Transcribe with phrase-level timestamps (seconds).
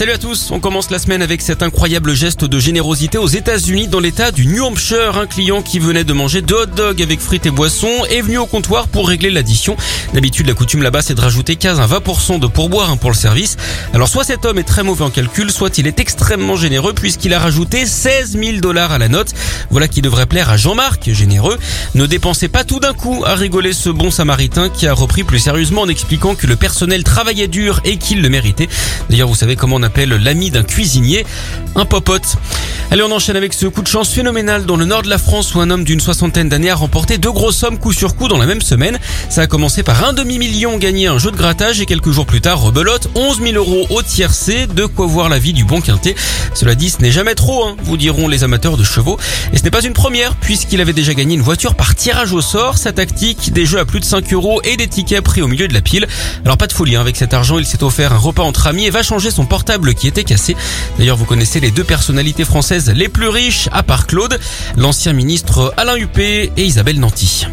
[0.00, 3.86] Salut à tous, on commence la semaine avec cet incroyable geste de générosité aux États-Unis
[3.86, 5.18] dans l'état du New Hampshire.
[5.18, 8.38] Un client qui venait de manger deux hot dogs avec frites et boissons est venu
[8.38, 9.76] au comptoir pour régler l'addition.
[10.14, 13.14] D'habitude, la coutume là-bas, c'est de rajouter 15 à 20% de pourboire hein, pour le
[13.14, 13.58] service.
[13.92, 17.34] Alors soit cet homme est très mauvais en calcul, soit il est extrêmement généreux puisqu'il
[17.34, 19.34] a rajouté 16 000 dollars à la note.
[19.68, 21.58] Voilà qui devrait plaire à Jean-Marc, généreux.
[21.94, 25.40] Ne dépensez pas tout d'un coup, a rigolé ce bon samaritain qui a repris plus
[25.40, 28.70] sérieusement en expliquant que le personnel travaillait dur et qu'il le méritait.
[29.10, 31.26] D'ailleurs, vous savez comment on appelle l'ami d'un cuisinier,
[31.74, 32.36] un popote.
[32.92, 35.52] Allez, on enchaîne avec ce coup de chance phénoménal dans le nord de la France
[35.54, 38.38] où un homme d'une soixantaine d'années a remporté deux grosses sommes coup sur coup dans
[38.38, 38.98] la même semaine.
[39.28, 42.40] Ça a commencé par un demi-million gagné un jeu de grattage et quelques jours plus
[42.40, 46.14] tard, rebelote, 11 000 euros au tiercé, de quoi voir la vie du bon quintet.
[46.54, 49.18] Cela dit, ce n'est jamais trop, hein, vous diront les amateurs de chevaux.
[49.52, 52.40] Et ce n'est pas une première puisqu'il avait déjà gagné une voiture par tirage au
[52.40, 52.78] sort.
[52.78, 55.66] Sa tactique, des jeux à plus de 5 euros et des tickets pris au milieu
[55.66, 56.06] de la pile.
[56.44, 58.86] Alors pas de folie, hein, avec cet argent, il s'est offert un repas entre amis
[58.86, 60.56] et va changer son portable qui était cassé.
[60.98, 64.38] D'ailleurs, vous connaissez les deux personnalités françaises les plus riches, à part Claude,
[64.76, 67.46] l'ancien ministre Alain Huppé et Isabelle Nanty.